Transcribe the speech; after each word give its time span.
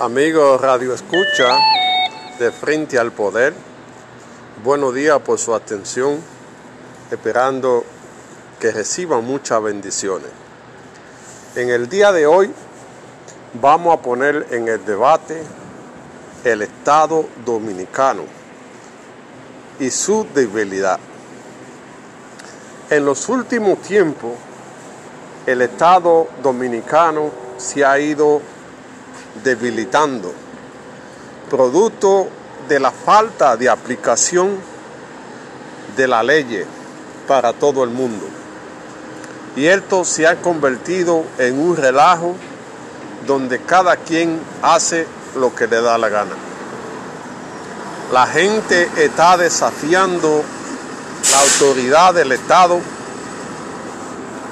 Amigos 0.00 0.60
Radio 0.60 0.94
Escucha 0.94 1.58
de 2.38 2.52
Frente 2.52 3.00
al 3.00 3.10
Poder, 3.10 3.52
buenos 4.62 4.94
días 4.94 5.18
por 5.22 5.40
su 5.40 5.52
atención, 5.52 6.20
esperando 7.10 7.82
que 8.60 8.70
reciban 8.70 9.24
muchas 9.24 9.60
bendiciones. 9.60 10.28
En 11.56 11.70
el 11.70 11.88
día 11.88 12.12
de 12.12 12.28
hoy 12.28 12.52
vamos 13.60 13.92
a 13.92 14.00
poner 14.00 14.46
en 14.52 14.68
el 14.68 14.84
debate 14.84 15.42
el 16.44 16.62
Estado 16.62 17.26
dominicano 17.44 18.22
y 19.80 19.90
su 19.90 20.24
debilidad. 20.32 21.00
En 22.88 23.04
los 23.04 23.28
últimos 23.28 23.82
tiempos, 23.82 24.30
el 25.44 25.60
Estado 25.60 26.28
dominicano 26.40 27.32
se 27.56 27.84
ha 27.84 27.98
ido 27.98 28.40
debilitando, 29.42 30.32
producto 31.50 32.28
de 32.68 32.80
la 32.80 32.90
falta 32.90 33.56
de 33.56 33.68
aplicación 33.68 34.58
de 35.96 36.06
la 36.06 36.22
ley 36.22 36.64
para 37.26 37.52
todo 37.52 37.84
el 37.84 37.90
mundo. 37.90 38.24
Y 39.56 39.66
esto 39.66 40.04
se 40.04 40.26
ha 40.26 40.36
convertido 40.40 41.24
en 41.38 41.58
un 41.58 41.76
relajo 41.76 42.36
donde 43.26 43.60
cada 43.60 43.96
quien 43.96 44.40
hace 44.62 45.06
lo 45.36 45.54
que 45.54 45.66
le 45.66 45.80
da 45.80 45.98
la 45.98 46.08
gana. 46.08 46.34
La 48.12 48.26
gente 48.26 48.88
está 48.96 49.36
desafiando 49.36 50.42
la 51.30 51.40
autoridad 51.40 52.14
del 52.14 52.32
Estado, 52.32 52.80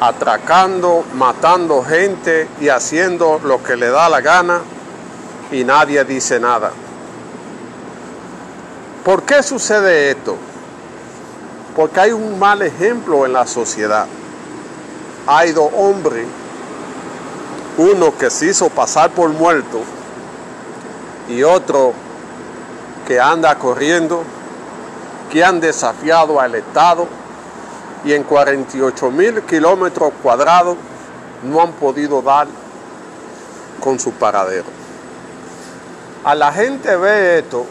atracando, 0.00 1.04
matando 1.14 1.82
gente 1.82 2.48
y 2.60 2.68
haciendo 2.68 3.40
lo 3.42 3.62
que 3.62 3.76
le 3.76 3.88
da 3.88 4.08
la 4.08 4.20
gana 4.20 4.60
y 5.50 5.64
nadie 5.64 6.04
dice 6.04 6.38
nada. 6.38 6.70
¿Por 9.04 9.22
qué 9.22 9.42
sucede 9.42 10.10
esto? 10.10 10.36
Porque 11.74 12.00
hay 12.00 12.12
un 12.12 12.38
mal 12.38 12.62
ejemplo 12.62 13.24
en 13.24 13.32
la 13.32 13.46
sociedad. 13.46 14.06
Hay 15.26 15.52
dos 15.52 15.70
hombres, 15.76 16.26
uno 17.76 18.16
que 18.16 18.30
se 18.30 18.46
hizo 18.46 18.68
pasar 18.70 19.10
por 19.10 19.30
muerto 19.30 19.82
y 21.28 21.42
otro 21.42 21.92
que 23.06 23.20
anda 23.20 23.54
corriendo, 23.56 24.22
que 25.30 25.44
han 25.44 25.60
desafiado 25.60 26.40
al 26.40 26.54
Estado 26.54 27.06
y 28.04 28.12
en 28.12 28.22
48 28.22 29.10
mil 29.10 29.42
kilómetros 29.42 30.12
cuadrados 30.22 30.76
no 31.42 31.60
han 31.62 31.72
podido 31.72 32.22
dar 32.22 32.46
con 33.80 33.98
su 33.98 34.12
paradero. 34.12 34.66
A 36.24 36.34
la 36.34 36.52
gente 36.52 36.96
ve 36.96 37.38
esto, 37.38 37.64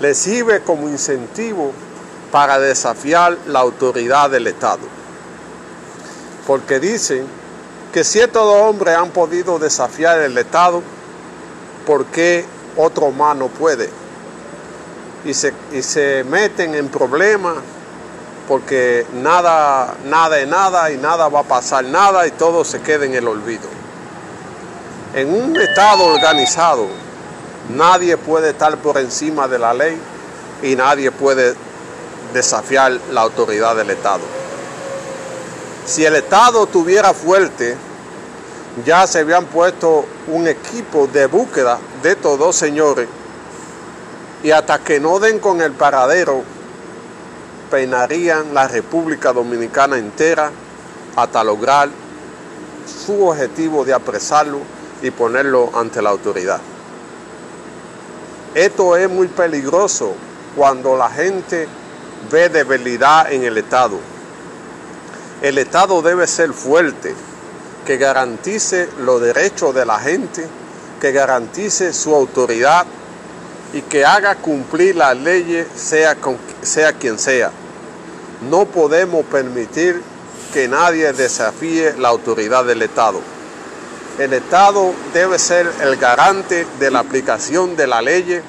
le 0.00 0.14
sirve 0.14 0.60
como 0.62 0.88
incentivo 0.88 1.72
para 2.30 2.58
desafiar 2.58 3.38
la 3.46 3.60
autoridad 3.60 4.30
del 4.30 4.46
Estado. 4.46 4.80
Porque 6.46 6.80
dicen 6.80 7.26
que 7.92 8.04
si 8.04 8.18
estos 8.18 8.44
dos 8.44 8.62
hombres 8.62 8.96
han 8.96 9.10
podido 9.10 9.58
desafiar 9.58 10.20
el 10.20 10.36
Estado, 10.36 10.82
¿por 11.86 12.06
qué 12.06 12.44
otro 12.76 13.10
más 13.10 13.36
no 13.36 13.48
puede? 13.48 13.90
Y 15.24 15.34
se, 15.34 15.52
y 15.72 15.82
se 15.82 16.24
meten 16.24 16.74
en 16.74 16.88
problemas 16.88 17.54
porque 18.48 19.06
nada, 19.12 19.94
nada 20.04 20.38
es 20.38 20.48
nada 20.48 20.90
y 20.90 20.96
nada 20.96 21.28
va 21.28 21.40
a 21.40 21.44
pasar 21.44 21.84
nada 21.84 22.26
y 22.26 22.30
todo 22.32 22.64
se 22.64 22.80
queda 22.80 23.04
en 23.04 23.14
el 23.14 23.28
olvido. 23.28 23.68
En 25.14 25.32
un 25.32 25.56
Estado 25.60 26.04
organizado, 26.04 26.86
nadie 27.70 28.16
puede 28.16 28.50
estar 28.50 28.76
por 28.78 28.98
encima 28.98 29.46
de 29.46 29.58
la 29.58 29.74
ley 29.74 29.98
y 30.62 30.74
nadie 30.74 31.10
puede 31.10 31.54
desafiar 32.32 32.98
la 33.10 33.20
autoridad 33.22 33.76
del 33.76 33.90
Estado. 33.90 34.22
Si 35.84 36.04
el 36.04 36.16
Estado 36.16 36.66
tuviera 36.66 37.12
fuerte, 37.12 37.76
ya 38.84 39.06
se 39.06 39.20
habían 39.20 39.44
puesto 39.46 40.06
un 40.28 40.48
equipo 40.48 41.06
de 41.06 41.26
búsqueda 41.26 41.78
de 42.02 42.12
estos 42.12 42.38
dos 42.38 42.56
señores 42.56 43.08
y 44.42 44.50
hasta 44.50 44.78
que 44.78 44.98
no 44.98 45.18
den 45.18 45.38
con 45.38 45.60
el 45.60 45.72
paradero, 45.72 46.42
peinarían 47.72 48.52
la 48.52 48.68
República 48.68 49.32
Dominicana 49.32 49.96
entera 49.96 50.50
hasta 51.16 51.42
lograr 51.42 51.88
su 52.86 53.28
objetivo 53.28 53.82
de 53.86 53.94
apresarlo 53.94 54.58
y 55.00 55.10
ponerlo 55.10 55.70
ante 55.72 56.02
la 56.02 56.10
autoridad. 56.10 56.60
Esto 58.54 58.94
es 58.94 59.08
muy 59.08 59.28
peligroso 59.28 60.12
cuando 60.54 60.98
la 60.98 61.08
gente 61.08 61.66
ve 62.30 62.50
debilidad 62.50 63.32
en 63.32 63.44
el 63.44 63.56
Estado. 63.56 63.98
El 65.40 65.56
Estado 65.56 66.02
debe 66.02 66.26
ser 66.26 66.52
fuerte, 66.52 67.14
que 67.86 67.96
garantice 67.96 68.86
los 68.98 69.22
derechos 69.22 69.74
de 69.74 69.86
la 69.86 69.98
gente, 69.98 70.46
que 71.00 71.10
garantice 71.10 71.94
su 71.94 72.14
autoridad 72.14 72.84
y 73.72 73.80
que 73.80 74.04
haga 74.04 74.34
cumplir 74.34 74.94
las 74.94 75.16
leyes 75.16 75.66
sea 75.74 76.92
quien 76.92 77.18
sea. 77.18 77.50
No 78.50 78.64
podemos 78.66 79.24
permitir 79.26 80.02
que 80.52 80.68
nadie 80.68 81.12
desafíe 81.12 81.94
la 81.96 82.08
autoridad 82.08 82.64
del 82.64 82.82
Estado. 82.82 83.20
El 84.18 84.32
Estado 84.32 84.92
debe 85.14 85.38
ser 85.38 85.70
el 85.80 85.96
garante 85.96 86.66
de 86.78 86.90
la 86.90 86.98
aplicación 86.98 87.76
de 87.76 87.86
la 87.86 88.02
ley, 88.02 88.42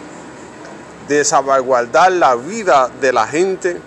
de 1.07 1.23
salvaguardar 1.23 2.11
la 2.11 2.35
vida 2.35 2.89
de 2.99 3.13
la 3.13 3.27
gente, 3.27 3.79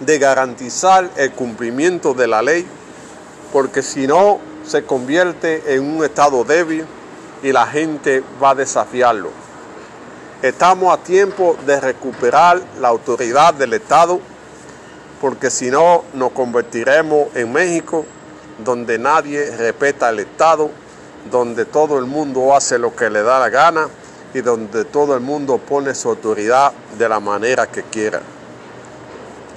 de 0.00 0.18
garantizar 0.18 1.10
el 1.16 1.32
cumplimiento 1.32 2.14
de 2.14 2.26
la 2.26 2.42
ley, 2.42 2.66
porque 3.52 3.82
si 3.82 4.06
no 4.06 4.38
se 4.66 4.84
convierte 4.84 5.74
en 5.74 5.96
un 5.96 6.04
Estado 6.04 6.42
débil 6.44 6.86
y 7.42 7.52
la 7.52 7.66
gente 7.66 8.22
va 8.42 8.50
a 8.50 8.54
desafiarlo. 8.54 9.30
Estamos 10.42 10.92
a 10.92 11.02
tiempo 11.02 11.56
de 11.66 11.78
recuperar 11.80 12.60
la 12.80 12.88
autoridad 12.88 13.54
del 13.54 13.74
Estado, 13.74 14.20
porque 15.20 15.50
si 15.50 15.70
no 15.70 16.04
nos 16.14 16.32
convertiremos 16.32 17.28
en 17.34 17.52
México, 17.52 18.06
donde 18.64 18.98
nadie 18.98 19.54
respeta 19.56 20.08
al 20.08 20.20
Estado, 20.20 20.70
donde 21.30 21.66
todo 21.66 21.98
el 21.98 22.06
mundo 22.06 22.54
hace 22.54 22.78
lo 22.78 22.96
que 22.96 23.10
le 23.10 23.22
da 23.22 23.38
la 23.38 23.50
gana 23.50 23.88
y 24.32 24.40
donde 24.40 24.84
todo 24.84 25.14
el 25.14 25.20
mundo 25.20 25.58
pone 25.58 25.94
su 25.94 26.08
autoridad 26.08 26.72
de 26.98 27.08
la 27.08 27.20
manera 27.20 27.66
que 27.66 27.82
quiera. 27.82 28.20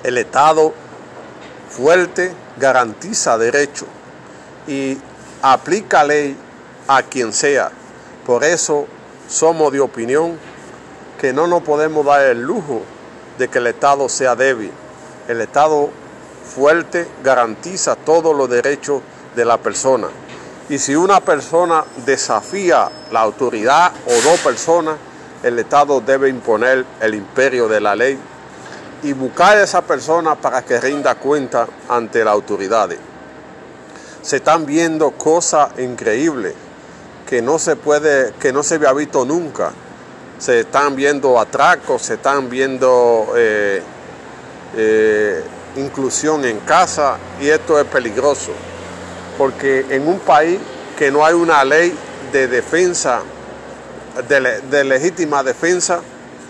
El 0.04 0.18
Estado 0.18 0.74
fuerte 1.70 2.34
garantiza 2.58 3.38
derechos 3.38 3.88
y 4.68 4.98
aplica 5.42 6.04
ley 6.04 6.36
a 6.88 7.04
quien 7.04 7.32
sea. 7.32 7.72
Por 8.26 8.44
eso 8.44 8.88
somos 9.30 9.72
de 9.72 9.80
opinión 9.80 10.38
que 11.20 11.32
no 11.32 11.48
nos 11.48 11.64
podemos 11.64 12.06
dar 12.06 12.22
el 12.24 12.42
lujo 12.42 12.82
de 13.38 13.48
que 13.48 13.60
el 13.60 13.68
Estado 13.68 14.10
sea 14.10 14.36
débil. 14.36 14.72
El 15.28 15.42
Estado 15.42 15.90
fuerte 16.44 17.08
garantiza 17.24 17.96
todos 17.96 18.36
los 18.36 18.50
derechos 18.50 19.02
de 19.36 19.46
la 19.46 19.58
persona. 19.58 20.08
Y 20.70 20.78
si 20.80 20.96
una 20.96 21.20
persona 21.20 21.84
desafía 22.06 22.90
la 23.12 23.22
autoridad 23.22 23.92
o 24.08 24.30
dos 24.30 24.40
personas, 24.40 24.96
el 25.44 25.60
Estado 25.60 26.02
debe 26.02 26.30
imponer 26.30 26.86
el 27.02 27.16
imperio 27.16 27.68
de 27.68 27.82
la 27.82 27.96
ley 27.96 28.18
y 29.04 29.12
buscar 29.14 29.58
a 29.58 29.64
esa 29.64 29.82
persona 29.82 30.36
para 30.36 30.62
que 30.62 30.80
rinda 30.80 31.16
cuenta 31.16 31.68
ante 31.90 32.24
las 32.24 32.34
autoridades. 32.34 32.98
Se 34.22 34.38
están 34.38 34.66
viendo 34.66 35.12
cosas 35.12 35.78
increíbles 35.80 36.54
que 37.28 37.42
no 37.42 37.60
se 37.60 37.76
puede, 37.76 38.34
que 38.40 38.54
no 38.54 38.64
se 38.64 38.76
había 38.76 38.94
visto 38.94 39.26
nunca. 39.26 39.72
Se 40.40 40.62
están 40.62 40.96
viendo 40.96 41.40
atracos, 41.40 42.02
se 42.02 42.16
están 42.16 42.50
viendo 42.50 43.34
eh, 43.36 43.82
eh, 44.76 45.44
inclusión 45.76 46.46
en 46.46 46.60
casa 46.60 47.18
y 47.42 47.50
esto 47.50 47.80
es 47.80 47.86
peligroso 47.86 48.52
porque 49.38 49.86
en 49.90 50.08
un 50.08 50.20
país 50.20 50.60
que 50.98 51.12
no 51.12 51.26
hay 51.26 51.34
una 51.34 51.64
ley 51.64 51.94
de 52.32 52.48
defensa, 52.48 53.22
de, 54.28 54.84
legítima 54.84 55.44
defensa, 55.44 56.02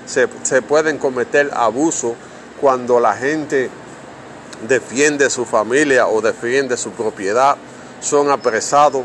se, 0.05 0.27
se, 0.43 0.61
pueden 0.61 0.97
cometer 0.97 1.49
abusos 1.53 2.13
cuando 2.59 2.99
la 2.99 3.15
gente 3.15 3.69
defiende 4.67 5.29
su 5.29 5.45
familia 5.45 6.07
o 6.07 6.21
defiende 6.21 6.77
su 6.77 6.91
propiedad, 6.91 7.55
son 8.01 8.29
apresados 8.29 9.03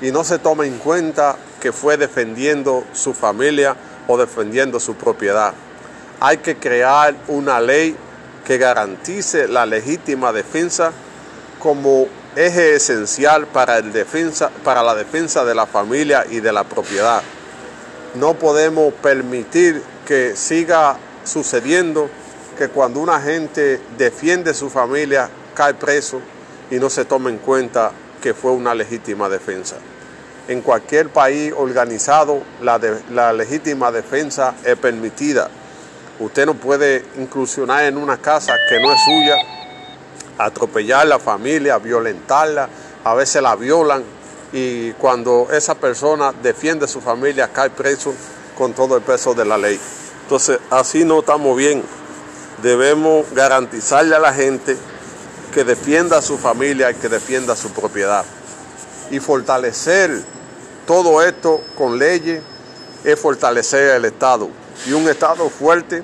y 0.00 0.10
no 0.10 0.24
se 0.24 0.38
toma 0.38 0.66
en 0.66 0.78
cuenta 0.78 1.36
que 1.60 1.72
fue 1.72 1.96
defendiendo 1.96 2.84
su 2.92 3.12
familia 3.12 3.76
o 4.06 4.16
defendiendo 4.16 4.80
su 4.80 4.94
propiedad. 4.94 5.52
Hay 6.20 6.38
que 6.38 6.56
crear 6.56 7.14
una 7.28 7.60
ley 7.60 7.94
que 8.48 8.56
garantice 8.56 9.46
la 9.46 9.66
legítima 9.66 10.32
defensa 10.32 10.90
como 11.58 12.08
eje 12.34 12.76
esencial 12.76 13.46
para, 13.46 13.76
el 13.76 13.92
defensa, 13.92 14.50
para 14.64 14.82
la 14.82 14.94
defensa 14.94 15.44
de 15.44 15.54
la 15.54 15.66
familia 15.66 16.24
y 16.30 16.40
de 16.40 16.50
la 16.50 16.64
propiedad. 16.64 17.22
No 18.14 18.34
podemos 18.38 18.94
permitir 18.94 19.82
que 20.06 20.34
siga 20.34 20.96
sucediendo 21.24 22.08
que 22.56 22.68
cuando 22.68 23.00
una 23.00 23.20
gente 23.20 23.82
defiende 23.98 24.54
su 24.54 24.70
familia 24.70 25.28
cae 25.54 25.74
preso 25.74 26.22
y 26.70 26.76
no 26.76 26.88
se 26.88 27.04
toma 27.04 27.28
en 27.28 27.36
cuenta 27.36 27.92
que 28.22 28.32
fue 28.32 28.52
una 28.52 28.74
legítima 28.74 29.28
defensa. 29.28 29.76
En 30.48 30.62
cualquier 30.62 31.10
país 31.10 31.52
organizado 31.54 32.42
la, 32.62 32.78
de, 32.78 32.98
la 33.10 33.30
legítima 33.34 33.92
defensa 33.92 34.54
es 34.64 34.78
permitida. 34.78 35.50
Usted 36.20 36.46
no 36.46 36.54
puede 36.54 37.04
incursionar 37.16 37.84
en 37.84 37.96
una 37.96 38.16
casa 38.16 38.54
que 38.68 38.80
no 38.80 38.92
es 38.92 39.00
suya, 39.04 39.36
atropellar 40.36 41.02
a 41.02 41.04
la 41.04 41.18
familia, 41.18 41.78
violentarla, 41.78 42.68
a 43.04 43.14
veces 43.14 43.40
la 43.40 43.54
violan 43.54 44.02
y 44.52 44.92
cuando 44.92 45.48
esa 45.52 45.74
persona 45.74 46.32
defiende 46.42 46.88
su 46.88 47.00
familia 47.00 47.48
cae 47.52 47.70
preso 47.70 48.14
con 48.56 48.72
todo 48.72 48.96
el 48.96 49.02
peso 49.02 49.34
de 49.34 49.44
la 49.44 49.56
ley. 49.56 49.78
Entonces 50.22 50.58
así 50.70 51.04
no 51.04 51.20
estamos 51.20 51.56
bien. 51.56 51.82
Debemos 52.62 53.26
garantizarle 53.32 54.16
a 54.16 54.18
la 54.18 54.32
gente 54.32 54.76
que 55.54 55.64
defienda 55.64 56.18
a 56.18 56.22
su 56.22 56.36
familia 56.36 56.90
y 56.90 56.94
que 56.94 57.08
defienda 57.08 57.54
su 57.54 57.70
propiedad. 57.70 58.24
Y 59.10 59.20
fortalecer 59.20 60.20
todo 60.86 61.22
esto 61.22 61.62
con 61.76 61.98
leyes 61.98 62.42
es 63.04 63.18
fortalecer 63.18 63.94
el 63.94 64.04
Estado. 64.04 64.50
Y 64.86 64.92
un 64.92 65.08
Estado 65.08 65.48
fuerte 65.50 66.02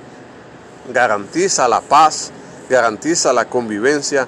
garantiza 0.93 1.69
la 1.69 1.81
paz, 1.81 2.31
garantiza 2.69 3.33
la 3.33 3.47
convivencia, 3.47 4.27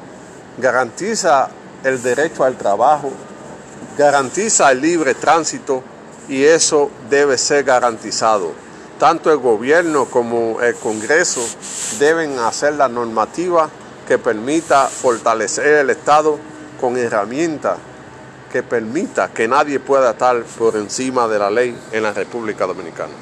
garantiza 0.59 1.49
el 1.85 2.03
derecho 2.03 2.45
al 2.45 2.57
trabajo, 2.57 3.11
garantiza 3.99 4.71
el 4.73 4.81
libre 4.81 5.15
tránsito 5.15 5.83
y 6.29 6.45
eso 6.45 6.91
debe 7.11 7.39
ser 7.39 7.65
garantizado. 7.65 8.53
Tanto 8.99 9.31
el 9.31 9.39
gobierno 9.39 10.07
como 10.07 10.61
el 10.63 10.75
Congreso 10.77 11.47
deben 11.99 12.39
hacer 12.39 12.75
la 12.75 12.89
normativa 12.89 13.69
que 14.09 14.19
permita 14.19 14.87
fortalecer 14.87 15.67
el 15.67 15.91
Estado 15.91 16.39
con 16.81 16.97
herramientas 16.97 17.79
que 18.51 18.63
permita 18.63 19.29
que 19.29 19.49
nadie 19.49 19.81
pueda 19.81 20.13
estar 20.13 20.43
por 20.59 20.77
encima 20.77 21.29
de 21.29 21.39
la 21.39 21.51
ley 21.51 21.79
en 21.93 22.03
la 22.03 22.13
República 22.13 22.67
Dominicana. 22.67 23.13